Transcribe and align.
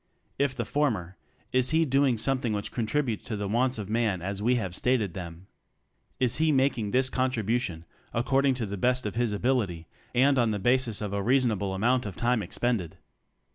If 0.39 0.55
the 0.55 0.65
former, 0.65 1.15
is 1.51 1.69
he 1.69 1.85
doing 1.85 2.17
something 2.17 2.53
which 2.53 2.71
contributes 2.71 3.23
to 3.25 3.35
the 3.37 3.47
wants 3.47 3.77
of 3.77 3.87
man 3.87 4.19
as 4.23 4.41
we 4.41 4.55
have 4.55 4.73
stated 4.73 5.13
them? 5.13 5.45
Is 6.19 6.37
he 6.37 6.51
making 6.51 6.89
this 6.89 7.07
contribution 7.07 7.85
according 8.11 8.55
to 8.55 8.65
the 8.65 8.77
best 8.77 9.05
of 9.05 9.13
his 9.13 9.31
ability, 9.31 9.85
and 10.15 10.39
on 10.39 10.49
the 10.49 10.57
basis 10.57 11.01
of 11.01 11.13
a 11.13 11.21
reasonable 11.21 11.75
amount 11.75 12.07
of 12.07 12.15
time 12.15 12.41
expended? 12.41 12.97